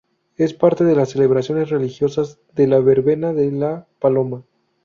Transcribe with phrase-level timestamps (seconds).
[0.35, 4.43] Es parte de las celebraciones religiosas de la verbena de la Paloma.